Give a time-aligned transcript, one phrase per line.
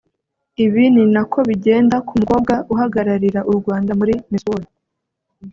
[0.63, 4.69] Ibi ni nako bigenda ku mukobwa uhagararira u Rwanda muri Miss World